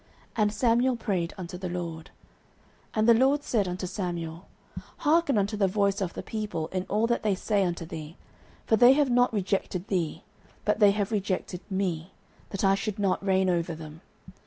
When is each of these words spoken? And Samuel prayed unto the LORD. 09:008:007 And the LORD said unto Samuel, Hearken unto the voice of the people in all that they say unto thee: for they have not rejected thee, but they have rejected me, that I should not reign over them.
And 0.35 0.51
Samuel 0.51 0.95
prayed 0.95 1.35
unto 1.37 1.59
the 1.59 1.69
LORD. 1.69 2.09
09:008:007 2.95 2.95
And 2.95 3.07
the 3.07 3.13
LORD 3.13 3.43
said 3.43 3.67
unto 3.67 3.85
Samuel, 3.85 4.47
Hearken 4.97 5.37
unto 5.37 5.55
the 5.55 5.67
voice 5.67 6.01
of 6.01 6.15
the 6.15 6.23
people 6.23 6.69
in 6.69 6.87
all 6.89 7.05
that 7.05 7.21
they 7.21 7.35
say 7.35 7.63
unto 7.63 7.85
thee: 7.85 8.17
for 8.65 8.75
they 8.77 8.93
have 8.93 9.11
not 9.11 9.31
rejected 9.31 9.89
thee, 9.89 10.23
but 10.65 10.79
they 10.79 10.89
have 10.89 11.11
rejected 11.11 11.61
me, 11.69 12.13
that 12.49 12.63
I 12.63 12.73
should 12.73 12.97
not 12.97 13.23
reign 13.23 13.47
over 13.47 13.75
them. 13.75 14.01